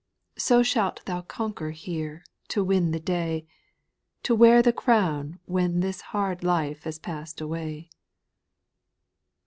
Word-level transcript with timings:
So 0.39 0.63
shalt 0.63 1.05
thou 1.05 1.21
conquer 1.21 1.69
here, 1.69 2.23
to 2.47 2.63
win 2.63 2.89
the 2.89 2.99
day, 2.99 3.45
To 4.23 4.33
wear 4.33 4.63
the 4.63 4.73
crown 4.73 5.37
when 5.45 5.81
this 5.81 6.01
hard 6.01 6.43
life 6.43 6.85
has 6.85 6.97
passed 6.97 7.39
away. 7.39 7.91